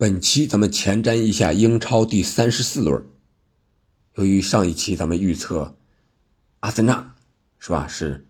[0.00, 3.04] 本期咱们前瞻一下英超第三十四轮。
[4.14, 5.76] 由于上一期咱们预测
[6.60, 7.14] 阿森纳
[7.58, 8.26] 是吧，是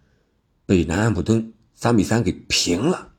[0.67, 3.13] 被南安普敦三比三给平了，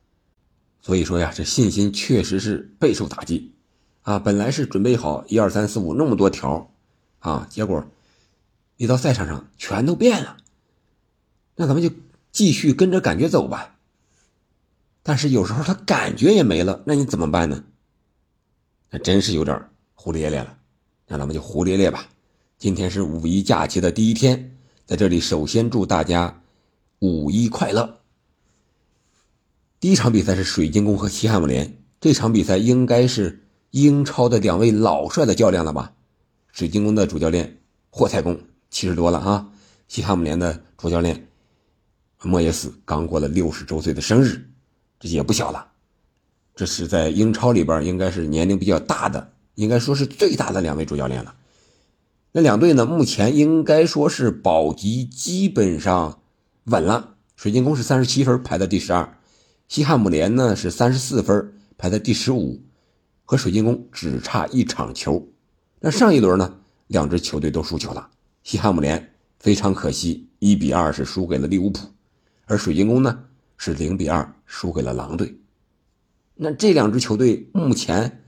[0.82, 3.54] 所以说呀，这信心确实是备受打击
[4.02, 4.18] 啊。
[4.18, 6.70] 本来是准备好一二三四五那么多条
[7.20, 7.82] 啊，结果
[8.76, 10.36] 一到赛场上全都变了。
[11.56, 11.88] 那咱们就
[12.30, 13.78] 继续跟着感觉走吧。
[15.02, 17.64] 但是有时候他感觉也没了，那你怎么办呢？
[18.92, 19.58] 那真是有点
[19.94, 20.58] 胡咧咧了。
[21.08, 22.06] 那咱们就胡咧咧吧。
[22.58, 24.54] 今天是五一假期的第一天，
[24.84, 26.42] 在这里首先祝大家
[26.98, 27.98] 五一快乐。
[29.80, 35.94] 第一场比赛是水晶宫和西汉姆联，这场比赛应该是英超的两位老帅的较量了吧？
[36.52, 38.38] 水晶宫的主教练霍太公
[38.70, 39.48] 七十多了啊，
[39.88, 41.26] 西汉姆联的主教练
[42.20, 44.46] 莫耶斯刚过了六十周岁的生日。
[45.00, 45.71] 这也不小了，
[46.54, 51.34] 这是在英超里边应该是年龄比较大的，应该说是最大的两位主教练了。
[52.32, 56.20] 那两队呢，目前应该说是保级基本上
[56.64, 57.16] 稳了。
[57.36, 59.18] 水晶宫是三十七分，排在第十二；
[59.68, 62.62] 西汉姆联呢是三十四分，排在第十五，
[63.24, 65.26] 和水晶宫只差一场球。
[65.80, 66.54] 那上一轮呢，
[66.86, 68.08] 两支球队都输球了。
[68.44, 71.88] 西汉姆联非常可惜，一比二是输给了利物浦，
[72.46, 73.24] 而水晶宫呢？
[73.56, 75.36] 是零比二输给了狼队，
[76.42, 78.24] 那这两支球队目前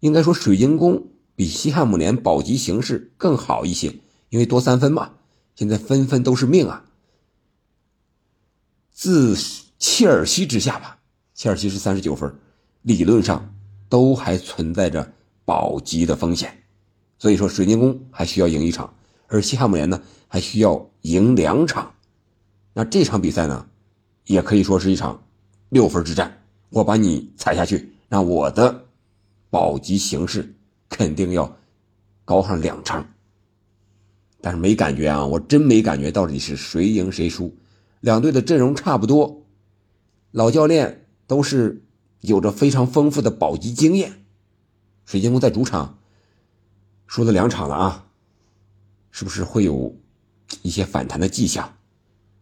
[0.00, 3.94] 应该说水晶宫比西汉姆联保级形势更好一些，
[4.30, 5.12] 因为多三分嘛，
[5.54, 6.86] 现在分分都是命啊。
[8.90, 9.36] 自
[9.78, 11.00] 切尔西之下吧，
[11.34, 12.34] 切尔西是三十九分，
[12.80, 13.54] 理论上
[13.90, 15.12] 都还存在着
[15.44, 16.64] 保级的风险，
[17.18, 18.94] 所以说水晶宫还需要赢一场，
[19.26, 21.94] 而西汉姆联呢还需要赢两场，
[22.72, 23.66] 那这场比赛呢？
[24.24, 25.22] 也可以说是一场
[25.68, 26.41] 六分之战，
[26.72, 28.86] 我把你踩下去，那我的
[29.50, 30.54] 保级形势
[30.88, 31.56] 肯定要
[32.24, 33.04] 高上两成。
[34.40, 37.56] 但是没感觉啊，我真没感觉到底是谁赢谁输。
[38.00, 39.44] 两队的阵容差不多，
[40.32, 41.84] 老教练都是
[42.20, 44.24] 有着非常丰富的保级经验。
[45.04, 45.98] 水晶宫在主场
[47.06, 48.06] 输了两场了啊，
[49.10, 49.94] 是不是会有
[50.62, 51.76] 一些反弹的迹象？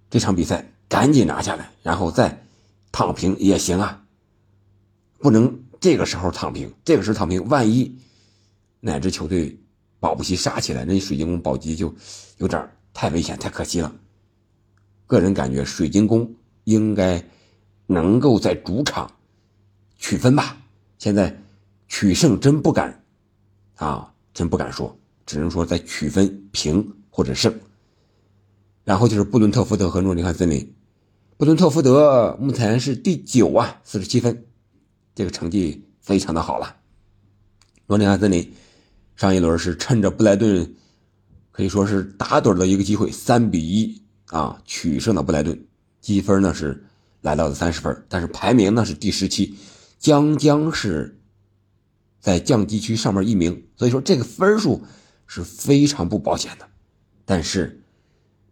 [0.09, 0.73] 这场比赛。
[0.91, 2.45] 赶紧拿下来，然后再
[2.91, 4.00] 躺平也行啊。
[5.21, 7.95] 不能这个时候躺平，这个时候躺平，万一
[8.81, 9.57] 哪支球队
[9.99, 11.95] 保不齐杀起来，那水晶宫保级就
[12.39, 13.95] 有点太危险、太可惜了。
[15.07, 17.23] 个人感觉，水晶宫应该
[17.87, 19.11] 能够在主场
[19.99, 20.57] 取分吧。
[20.99, 21.37] 现在
[21.89, 23.05] 取胜真不敢
[23.77, 27.55] 啊，真不敢说，只能说在取分平或者胜。
[28.85, 30.75] 然后就是布伦特福德和诺丁汉森林。
[31.37, 34.47] 布伦特福德目前是第九啊，四十七分，
[35.21, 36.77] 这个成绩非常的好了。
[37.89, 38.55] 诺丁汉森林
[39.17, 40.75] 上一轮是趁着布莱顿
[41.51, 45.63] 可以说是打盹的一个机会，三比一啊取胜了布莱顿，
[46.01, 46.83] 积分呢是
[47.21, 49.55] 来到了三十分，但是排名呢是第十七，
[49.99, 51.21] 将将是
[52.19, 54.83] 在降级区上面一名，所以说这个分数
[55.27, 56.67] 是非常不保险的。
[57.27, 57.83] 但是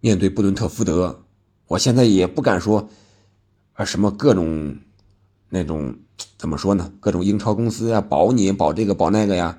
[0.01, 1.25] 面对布伦特福德。
[1.69, 2.91] 我现在也不敢说，
[3.73, 4.77] 啊，什么各种
[5.49, 5.97] 那种
[6.37, 6.93] 怎么说呢？
[7.01, 9.59] 各种英超公司呀，保你保这个保那个呀，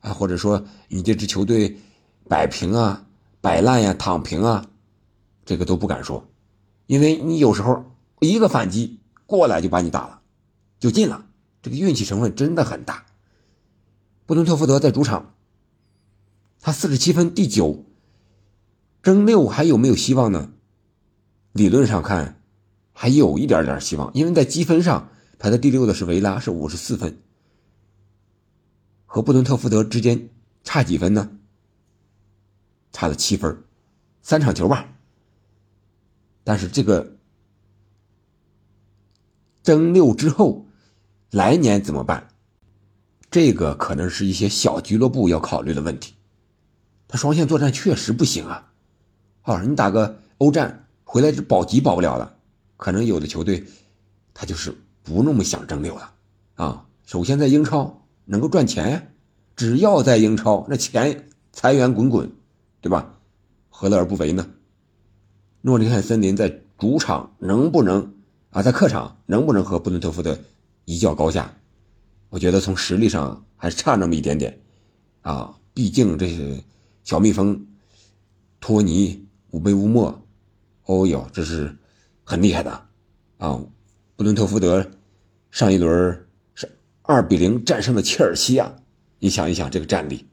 [0.00, 1.78] 啊，或者说你这支球队
[2.28, 3.06] 摆平啊、
[3.40, 4.66] 摆烂呀、躺平啊，
[5.44, 6.26] 这个都不敢说，
[6.86, 7.84] 因为你有时候
[8.20, 10.20] 一个反击过来就把你打了，
[10.78, 11.26] 就进了，
[11.62, 13.06] 这个运气成分真的很大。
[14.26, 15.34] 布伦特福德在主场，
[16.60, 17.84] 他四十七分，第九，
[19.02, 20.50] 争六还有没有希望呢？
[21.52, 22.40] 理论上看，
[22.92, 25.08] 还有一点点希望，因为在积分上
[25.40, 27.18] 排在第六的是维拉，是五十四分，
[29.06, 30.28] 和布伦特福德之间
[30.62, 31.30] 差几分呢？
[32.92, 33.64] 差了七分，
[34.20, 34.86] 三场球吧。
[36.44, 37.16] 但是这个
[39.62, 40.66] 争六之后，
[41.30, 42.28] 来年怎么办？
[43.30, 46.14] 这个可能是一些小俱乐部要考虑的问题。
[47.08, 48.72] 他双线作战确实不行啊。
[49.40, 50.86] 好，你打个欧战。
[51.02, 52.36] 回来保级保不了了，
[52.76, 53.64] 可能有的球队，
[54.32, 54.72] 他就是
[55.10, 56.12] 不那么想争六了
[56.54, 56.86] 啊。
[57.04, 59.12] 首先在英超能够赚钱，
[59.56, 62.30] 只要在英超，那钱财源滚滚，
[62.80, 63.18] 对吧？
[63.68, 64.46] 何乐而不为呢？
[65.62, 68.14] 诺丁汉森林在主场能不能
[68.50, 70.38] 啊，在客场能不能和布伦特福德
[70.84, 71.52] 一较高下？
[72.28, 74.56] 我觉得从实力上还是差那么一点点
[75.22, 75.56] 啊。
[75.74, 76.62] 毕竟这是
[77.02, 77.66] 小蜜蜂，
[78.60, 80.22] 托尼乌贝乌莫。
[80.86, 81.76] 哦哟，这是
[82.22, 82.70] 很厉害的
[83.38, 83.60] 啊！
[84.16, 84.84] 布伦特福德
[85.50, 86.70] 上一轮是
[87.02, 88.74] 二比零战胜了切尔西啊！
[89.18, 90.24] 你想一想这个战力，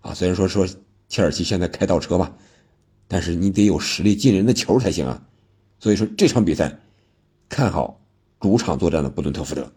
[0.00, 0.66] 啊，虽然说说
[1.08, 2.34] 切尔西现在开倒车吧，
[3.06, 5.22] 但是你得有实力进人的球才行啊。
[5.78, 6.78] 所以说这场比赛
[7.48, 8.00] 看好
[8.40, 9.70] 主场作战的布伦特福德。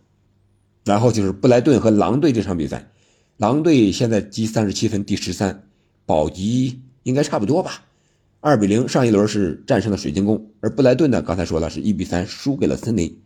[0.83, 2.89] 然后就是布莱顿和狼队这场比赛，
[3.37, 5.67] 狼队现在积三十七分，第十三，
[6.07, 7.83] 保级应该差不多吧。
[8.39, 13.21] 二比零上一轮是战胜了水晶宫，而布莱顿呢，刚才说了是一比三输给了森林，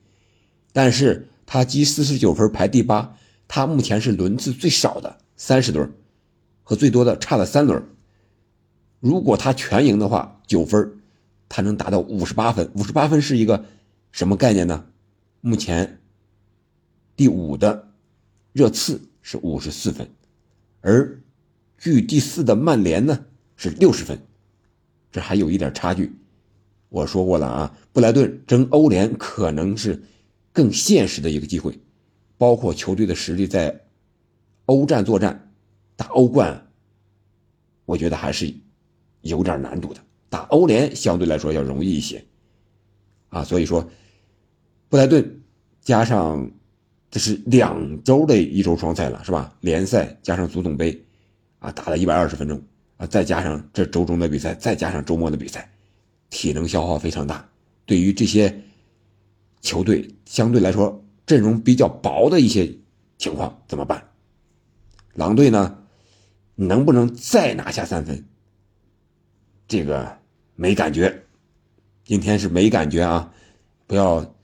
[0.73, 3.15] 但是他积四十九分排第八，
[3.47, 5.91] 他目前是轮次最少的三十轮，
[6.63, 7.83] 和最多的差了三轮。
[8.99, 10.99] 如果他全赢的话，九分，
[11.47, 12.71] 他能达到五十八分。
[12.75, 13.65] 五十八分是一个
[14.11, 14.85] 什么概念呢？
[15.41, 16.01] 目前
[17.15, 17.91] 第五的
[18.51, 20.09] 热刺是五十四分，
[20.81, 21.21] 而
[21.77, 23.25] 距第四的曼联呢
[23.55, 24.19] 是六十分。
[25.11, 26.15] 这还有一点差距，
[26.89, 30.01] 我说过了啊，布莱顿争欧联可能是
[30.55, 31.77] 更现实的一个机会，
[32.37, 33.77] 包括球队的实力在
[34.67, 35.51] 欧战作战，
[35.97, 36.65] 打欧冠，
[37.83, 38.51] 我觉得还是
[39.19, 39.99] 有点难度的。
[40.29, 42.23] 打欧联相对来说要容易一些，
[43.27, 43.85] 啊，所以说
[44.87, 45.43] 布莱顿
[45.81, 46.49] 加上
[47.11, 49.53] 这是两周的一周双赛了，是吧？
[49.59, 50.97] 联赛加上足总杯，
[51.59, 52.61] 啊，打了一百二十分钟。
[52.97, 55.69] 啊，再加上这周中的比赛，再加上周末的比赛，
[56.29, 57.45] 体能消耗非常大。
[57.85, 58.57] 对于这些
[59.65, 62.71] 球队相对来说阵容比较薄的一些
[63.17, 64.11] 情况怎么办？
[65.15, 65.79] 狼队呢，
[66.53, 68.23] 能不能再拿下三分？
[69.67, 70.19] 这个
[70.55, 71.23] 没感觉，
[72.03, 73.33] 今天是没感觉啊！
[73.87, 74.35] 不要，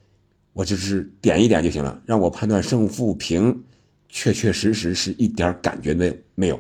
[0.53, 3.63] 我就是点一点就行了，让我判断胜负平，
[4.09, 6.59] 确确实实是一点感觉没没有，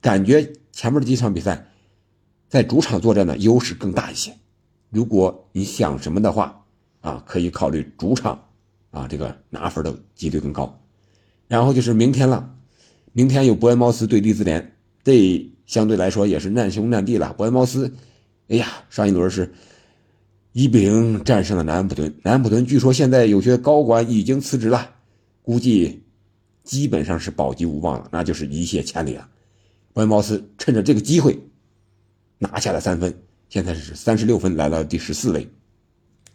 [0.00, 0.52] 感觉。
[0.72, 1.66] 前面的几场比赛，
[2.48, 4.36] 在主场作战的优势更大一些。
[4.90, 6.64] 如果你想什么的话，
[7.00, 8.42] 啊，可以考虑主场，
[8.90, 10.80] 啊，这个拿分的几率更高。
[11.46, 12.54] 然后就是明天了，
[13.12, 17.32] 明天有伯恩茅斯对利兹联，这相对来说也是难兄难弟了。
[17.34, 17.94] 伯恩茅斯，
[18.48, 19.52] 哎呀，上一轮是
[20.52, 24.90] 一比零战胜了南安普顿，南安普顿据说现在有些高管已经辞职了，
[25.42, 26.02] 估计
[26.64, 29.28] 基本上是保级无望了，那就是一泻千里了。
[29.92, 31.38] 伯恩茅斯趁着这个机会
[32.38, 33.14] 拿下了三分，
[33.48, 35.48] 现在是三十六分，来到第十四位。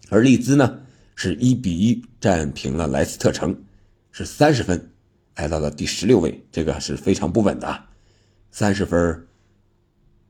[0.09, 0.81] 而利兹呢，
[1.15, 3.63] 是一比一战平了莱斯特城，
[4.11, 4.91] 是三十分，
[5.35, 6.45] 来到了第十六位。
[6.51, 7.85] 这个是非常不稳的，
[8.51, 9.27] 三十分，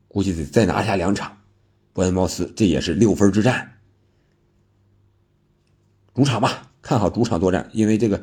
[0.08, 1.36] 估计得再拿下两场。
[1.92, 3.78] 伯恩茅斯这也是六分之战，
[6.14, 8.20] 主场吧，看好主场作战，因为这个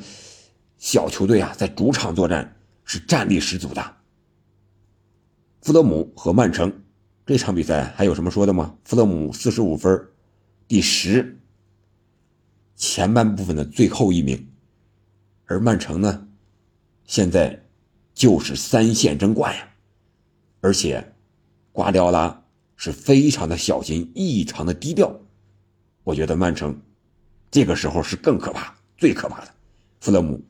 [0.77, 3.95] 小球队啊，在主场作战是战力十足的。
[5.61, 6.83] 富勒姆和曼城
[7.25, 8.75] 这场比赛还有什么说的吗？
[8.83, 10.07] 富勒姆四十五分，
[10.67, 11.39] 第十，
[12.81, 14.49] 前半部分的最后一名，
[15.45, 16.27] 而曼城呢，
[17.05, 17.63] 现在
[18.11, 19.69] 就是三线争冠呀，
[20.61, 21.13] 而且
[21.71, 22.43] 瓜迪奥拉
[22.75, 25.15] 是非常的小心，异常的低调，
[26.03, 26.81] 我觉得曼城
[27.51, 29.53] 这个时候是更可怕，最可怕的，
[29.99, 30.43] 富勒姆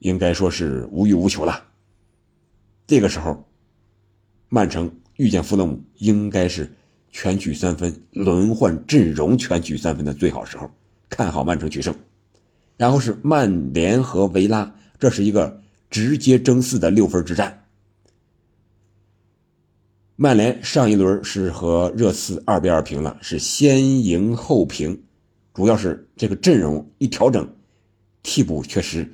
[0.00, 1.64] 应该说是无欲无求了，
[2.88, 3.48] 这个时候。
[4.48, 6.72] 曼城遇见富勒姆，应该是
[7.10, 10.70] 全取三分，轮换阵容全取三分的最好时候，
[11.14, 11.94] 看好曼城取胜。
[12.76, 17.66] 然后是曼联和维拉，这是一个直接争四的六分之战。
[20.16, 25.04] 曼联上一轮是和热刺二比二平了，是先赢后平，
[25.54, 27.48] 主要是这个阵容一调整，
[28.24, 29.08] 替补确实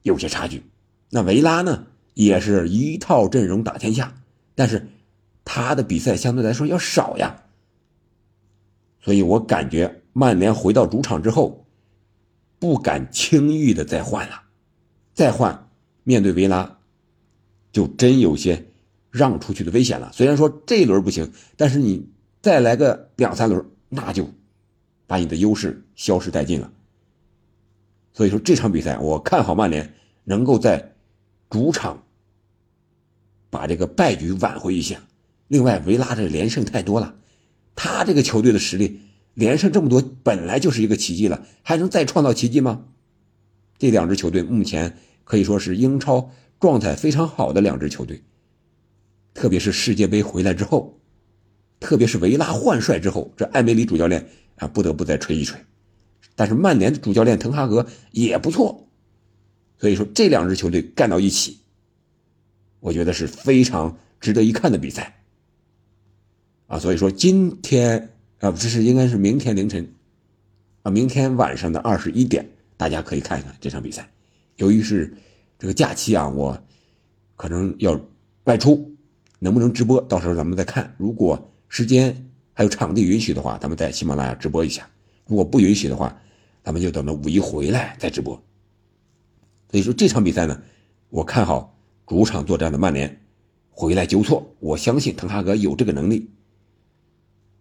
[0.00, 0.62] 有些差距。
[1.10, 4.14] 那维拉呢，也是一套阵容打天下。
[4.54, 4.86] 但是，
[5.44, 7.44] 他的比赛相对来说要少呀，
[9.02, 11.66] 所以我感觉曼联回到主场之后，
[12.58, 14.42] 不敢轻易的再换了，
[15.14, 15.70] 再换
[16.04, 16.78] 面对维拉，
[17.72, 18.66] 就真有些
[19.10, 20.10] 让出去的危险了。
[20.12, 22.08] 虽然说这一轮不行，但是你
[22.40, 24.28] 再来个两三轮，那就
[25.06, 26.72] 把你的优势消失殆尽了。
[28.12, 30.94] 所以说这场比赛，我看好曼联能够在
[31.50, 32.02] 主场。
[33.50, 34.98] 把这个败局挽回一下。
[35.48, 37.14] 另外，维拉这连胜太多了，
[37.74, 38.98] 他这个球队的实力
[39.34, 42.84] 连胜这么多，本来就是一个奇迹了，还能再创造奇迹吗？
[43.78, 48.22] 这两支球队目前可以说是英超状态非常好的两支球队，
[49.34, 51.00] 特别是世界杯回来之后，
[51.80, 55.58] 特别是维拉换帅之后，这艾梅里主教练啊不得不再吹一吹。
[56.34, 58.88] 但是曼联的主教练滕哈格也不错，
[59.78, 61.58] 所以说这两支球队干到一起。
[62.80, 65.22] 我觉得是非常值得一看的比赛，
[66.66, 68.11] 啊，所以说今天
[68.42, 69.88] 啊，这是应该是明天凌晨，
[70.82, 72.44] 啊，明天晚上的二十一点，
[72.76, 74.10] 大家可以看一看这场比赛，
[74.56, 75.14] 由于是
[75.60, 76.60] 这个假期啊，我
[77.36, 77.98] 可能要
[78.42, 78.92] 外出，
[79.38, 80.00] 能不能直播？
[80.02, 80.92] 到时候咱们再看。
[80.98, 84.82] 如果时间还有场地允许的话，咱们在喜马拉雅直播一下；
[85.28, 86.20] 如果不允许的话，
[86.64, 88.34] 咱们就等着五一回来再直播。
[89.70, 90.60] 所以说这场比赛呢，
[91.10, 93.20] 我看好主场作战的曼联
[93.70, 94.52] 回来纠错。
[94.58, 96.28] 我相信滕哈格有这个能力。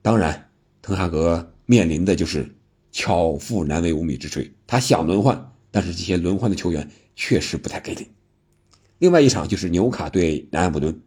[0.02, 0.50] 当然，
[0.92, 2.54] 滕哈格面临的就是
[2.92, 8.08] 巧妇难为无米之炊，他想轮换，但是这些轮换的球员确实不太给力。
[9.00, 11.02] 另外一场就是纽卡对南安普顿，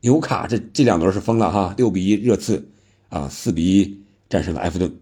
[0.00, 2.68] 纽卡这这两轮是疯了哈，六比一热刺
[3.08, 4.94] 啊，四比一战胜了埃弗顿。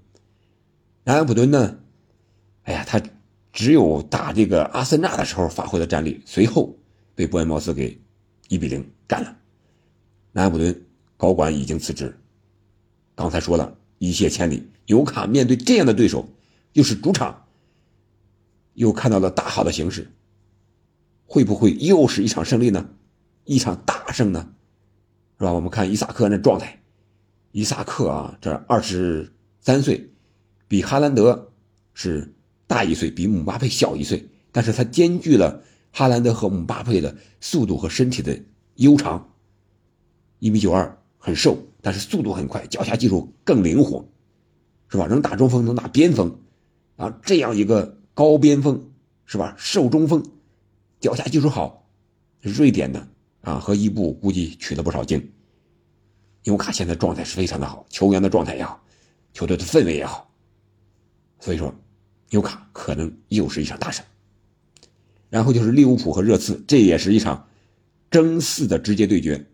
[1.03, 1.77] 南安普顿呢，
[2.63, 3.03] 哎呀，他
[3.53, 6.75] 只有打这个阿森纳的时候发挥了战力，随后
[7.15, 8.01] 被伯恩茅斯给
[8.49, 9.37] 一比零干了。
[10.33, 10.83] 南安普顿
[11.17, 12.17] 高管已经辞职。
[13.15, 16.29] 刚才说了一泻千里，尤卡面对这样的对手，
[16.73, 17.47] 又是主场，
[18.75, 20.11] 又看到了大好的形势，
[21.27, 22.91] 会不会又是一场胜利呢？
[23.45, 24.51] 一场大胜呢？
[25.39, 25.53] 是吧？
[25.53, 26.81] 我们看伊萨克那状态，
[27.53, 30.11] 伊萨克啊，这二十三岁，
[30.69, 31.53] 比哈兰德
[31.93, 32.35] 是
[32.67, 38.41] 大一岁，比姆巴佩小一岁，但是他兼具了哈兰德和姆巴佩的速度和身体的
[38.77, 39.35] 悠长，
[40.39, 41.59] 一米九二，很瘦。
[41.85, 44.09] 但是速度很快，脚下技术更灵活，
[44.89, 45.07] 是吧？
[45.07, 46.35] 能打中锋，能打边锋，
[46.97, 48.91] 啊，这样一个高边锋，
[49.27, 49.55] 是吧？
[49.59, 50.25] 瘦中锋，
[50.99, 51.87] 脚下技术好，
[52.41, 53.07] 瑞典的
[53.43, 55.31] 啊，和伊布估计取了不少经。
[56.45, 58.83] 纽卡现在状态是非常的好，球员的状态也好，
[59.35, 60.33] 球队的氛围也好，
[61.39, 61.75] 所以说，
[62.31, 64.03] 纽卡可能又是一场大胜。
[65.29, 67.47] 然后就是利物浦和热刺，这也是一场
[68.11, 69.45] 争四的直接对决，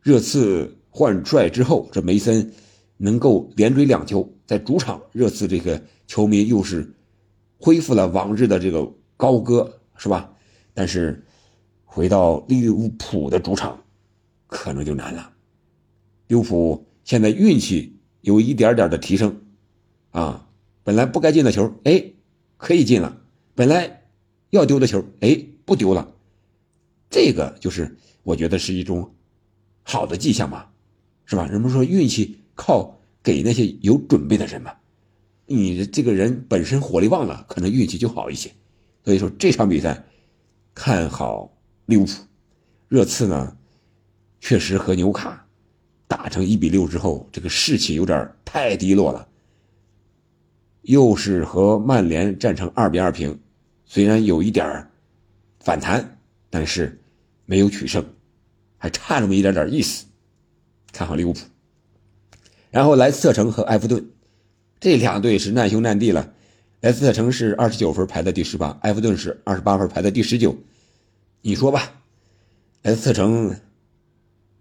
[0.00, 0.72] 热刺。
[0.98, 2.52] 换帅之后，这梅森
[2.96, 6.92] 能够连追两球，在主场热刺这个球迷又是
[7.56, 10.34] 恢复了往日的这个高歌，是吧？
[10.74, 11.24] 但是
[11.84, 13.80] 回到利物浦的主场，
[14.48, 15.32] 可能就难了。
[16.26, 19.40] 利物浦现在运气有一点点的提升，
[20.10, 20.48] 啊，
[20.82, 22.04] 本来不该进的球，哎，
[22.56, 23.22] 可以进了；
[23.54, 24.02] 本来
[24.50, 26.12] 要丢的球，哎，不丢了。
[27.08, 29.14] 这个就是我觉得是一种
[29.84, 30.72] 好的迹象吧。
[31.28, 31.46] 是吧？
[31.46, 34.72] 人们说运气靠给那些有准备的人嘛。
[35.44, 38.50] 你这个人本身火力旺了，可能运气就好一些。
[39.04, 40.02] 所以说这场比赛
[40.74, 41.54] 看好
[41.84, 42.12] 利物浦。
[42.88, 43.54] 热刺呢，
[44.40, 45.46] 确实和纽卡
[46.06, 49.28] 打成一比六之后，这个士气有点太低落了。
[50.80, 53.38] 又是和曼联战成二比二平，
[53.84, 54.90] 虽然有一点
[55.60, 56.18] 反弹，
[56.48, 56.98] 但是
[57.44, 58.02] 没有取胜，
[58.78, 60.06] 还差那么一点点意思。
[60.98, 61.38] 看好利物浦，
[62.72, 64.10] 然后莱斯特城和埃弗顿，
[64.80, 66.32] 这两队是难兄难弟了。
[66.80, 70.56] 莱斯特城是二十九分排在第十八，埃弗顿是二十八分排在第十九。
[71.40, 72.02] 你说吧，
[72.82, 73.54] 莱斯特城，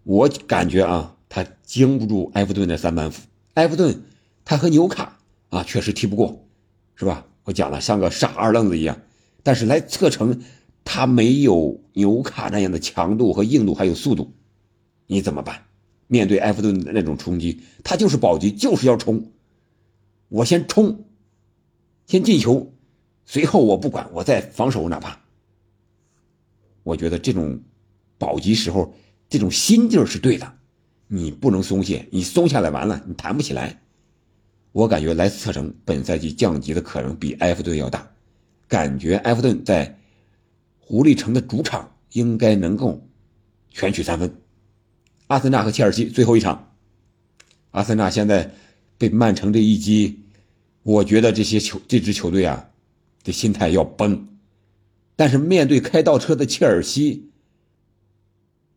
[0.04, 3.24] 我感觉啊，他经不住埃弗顿的三板斧。
[3.56, 4.04] 埃弗顿
[4.46, 5.18] 他和纽卡
[5.50, 6.46] 啊，确实踢不过，
[6.94, 7.26] 是吧？
[7.46, 8.96] 我讲了，像个傻二愣子一样。
[9.42, 10.44] 但是莱斯特城
[10.86, 14.32] 他没有纽卡那样的强度和硬度，还有速度，
[15.08, 15.64] 你怎么办？
[16.08, 19.32] 面对埃弗顿的那种冲击，他就是保级，就是要冲。
[20.30, 21.06] 我先冲，
[22.06, 22.74] 先进球，
[23.26, 25.20] 随后我不管，我再防守，哪怕。
[26.84, 27.62] 我觉得这种
[28.18, 28.96] 保级时候
[29.30, 30.54] 这种心劲是对的，
[31.08, 33.82] 你不能松懈，你松下来完了，你弹不起来。
[34.72, 38.10] 我感觉莱斯特城本赛季降级的可能比埃弗顿要大，
[38.68, 39.98] 感觉埃弗顿在
[40.80, 43.02] 狐狸城的主场应该能够
[43.70, 44.34] 全取三分。
[45.28, 46.72] 阿森纳和切尔西最后一场，
[47.72, 48.54] 阿森纳现在
[48.98, 50.22] 被曼城这一击，
[50.84, 52.70] 我觉得这些球这支球队啊，
[53.26, 54.28] 的心态要崩。
[55.18, 57.30] 但是面对开倒车的切尔西，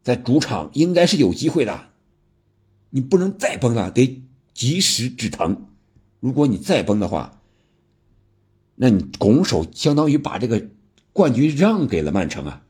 [0.02, 1.90] 在主场应该是有机会的。
[2.90, 4.20] 你不能再崩了，得
[4.52, 5.68] 及时止疼。
[6.18, 7.40] 如果你再崩的话，
[8.74, 10.68] 那你拱手相当于把这个
[11.12, 12.66] 冠军让给了曼城啊，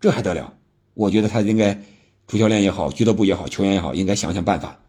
[0.00, 0.56] 这还得了？
[0.94, 1.82] 我觉得他应该。
[2.26, 4.80] 主教练也好，俱乐部也好，球员也好，应该想想办法，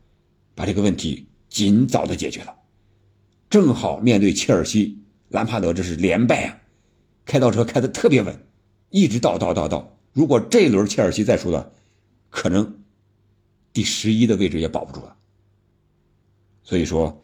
[0.56, 2.56] 把这个问题尽早的解决了。
[3.50, 6.58] 正好面对切尔西，兰帕德这是连败啊，
[7.26, 8.48] 开倒车开的特别稳，
[8.90, 9.98] 一直倒倒倒倒。
[10.14, 11.72] 如果这轮切尔西再输了，
[12.30, 12.84] 可能
[13.74, 15.16] 第十一的位置也保不住了。
[16.64, 17.22] 所以说，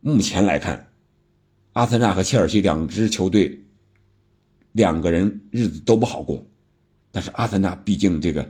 [0.00, 0.92] 目前来看，
[1.72, 3.58] 阿森纳和切尔西两支球队，
[4.72, 6.46] 两个人日子都不好过。
[7.10, 8.46] 但是阿森纳毕竟这个。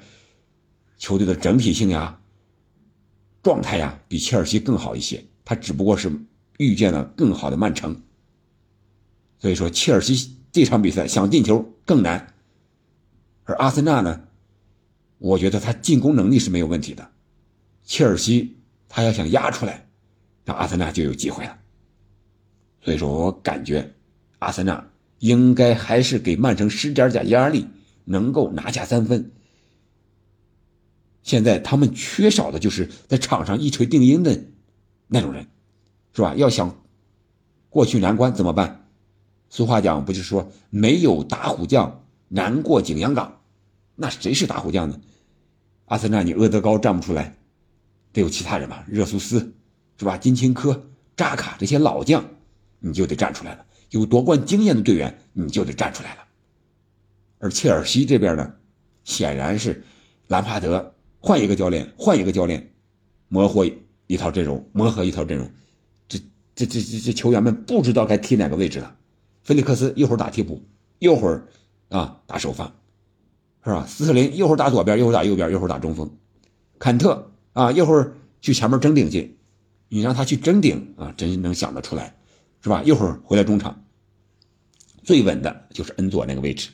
[0.97, 2.21] 球队的整体性呀、
[3.43, 5.25] 状态呀，比切尔西更好一些。
[5.45, 6.11] 他只不过是
[6.59, 8.01] 遇见了更好的曼城，
[9.39, 12.35] 所以说切尔西这场比赛想进球更难。
[13.45, 14.23] 而阿森纳呢，
[15.19, 17.11] 我觉得他进攻能力是没有问题的，
[17.85, 18.57] 切尔西
[18.89, 19.87] 他要想压出来，
[20.47, 21.59] 那阿森纳就有机会了。
[22.81, 23.93] 所以说我感觉，
[24.39, 27.67] 阿森纳应该还是给曼城施点点压力，
[28.05, 29.31] 能够拿下三分。
[31.25, 34.45] 现在他们缺少的就是在场上一锤定音的
[35.09, 35.49] 那种人，
[36.13, 36.35] 是吧？
[36.37, 36.85] 要想
[37.71, 38.89] 过去难关怎么办？
[39.49, 43.41] 俗话讲，不就是说没有打虎将难过景阳冈？
[43.97, 45.01] 那谁是打虎将呢？
[45.87, 47.35] 阿森纳，你阿德高站不出来，
[48.13, 48.85] 得有其他人吧？
[48.87, 49.55] 热苏斯，
[49.99, 50.19] 是吧？
[50.19, 52.25] 金钦科、扎卡这些老将，
[52.81, 53.65] 你就得站出来了。
[53.91, 56.25] 有夺冠经验的队员，你就得站出来了。
[57.39, 58.55] 而切尔西这边呢，
[59.05, 59.83] 显然是
[60.29, 60.94] 兰帕德。
[61.27, 62.75] 换一个教练，换一个教练，
[63.29, 63.65] 磨合
[64.09, 65.51] 一套阵容，磨合一套阵容，
[66.07, 66.19] 这
[66.55, 68.95] 这这这这球员们不知道该踢哪个位置了。
[69.43, 70.63] 菲利克斯一会儿打替补，
[70.99, 71.49] 一会儿
[71.89, 72.67] 啊打首发，
[73.65, 73.87] 是吧？
[73.89, 76.15] 斯特林一会儿打左边，一会儿打右边，一会儿打中锋。
[76.79, 78.13] 坎特啊一会儿
[78.43, 79.39] 去前面争顶去，
[79.89, 82.15] 你让他去争顶啊，真能想得出来，
[82.61, 82.83] 是吧？
[82.85, 83.83] 一会儿回来中场，
[85.03, 86.69] 最稳的就是恩佐那个位置，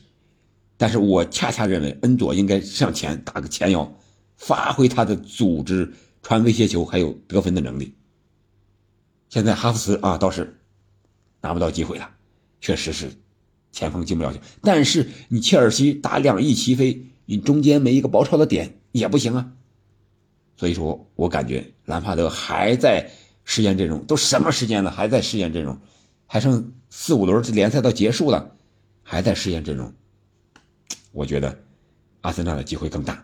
[0.75, 3.89] 但是我恰恰认为恩佐应该向前打个前腰。
[4.41, 5.93] 发挥他的组织、
[6.23, 7.93] 传威胁球还有得分的能力。
[9.29, 10.59] 现在哈弗茨啊倒是
[11.41, 12.09] 拿不到机会了，
[12.59, 13.11] 确实是
[13.71, 14.39] 前锋进不了球。
[14.63, 19.53] 但是你切尔西打两翼齐飞，你中间没一个包抄的点也不行啊。
[20.57, 23.11] 所以说我感觉兰帕德还在
[23.43, 25.79] 试验阵容，都什么时间了还在试验阵容，
[26.25, 28.55] 还剩四五轮这联赛都结束了，
[29.03, 29.93] 还在试验阵容。
[31.11, 31.63] 我觉得
[32.21, 33.23] 阿森纳的机会更大。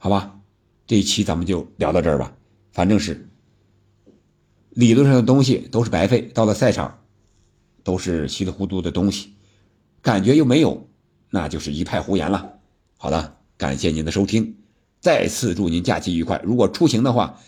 [0.00, 0.38] 好吧，
[0.86, 2.32] 这一期咱们就聊到这儿吧。
[2.70, 3.28] 反正是
[4.70, 7.00] 理论上的东西都是白费，到了赛场
[7.82, 9.34] 都是稀里糊涂的东西，
[10.00, 10.88] 感觉又没有，
[11.30, 12.60] 那就是一派胡言了。
[12.96, 14.56] 好的，感谢您的收听，
[15.00, 16.40] 再次祝您假期愉快。
[16.44, 17.40] 如果出行的话，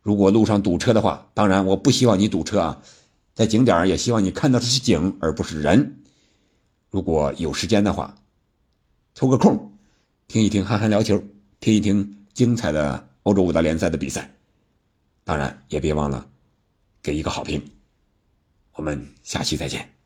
[0.00, 2.82] 如果路上堵车的话，当然我不希望你堵车啊，
[3.34, 5.98] 在景点也希望你看到的是景而不是人。
[6.90, 8.14] 如果有时间的话，
[9.14, 9.78] 抽个空
[10.26, 11.22] 听一听憨憨聊球。
[11.60, 14.30] 听一听精彩的欧洲五大联赛的比赛，
[15.24, 16.28] 当然也别忘了
[17.02, 17.62] 给一个好评。
[18.72, 19.97] 我们下期再见。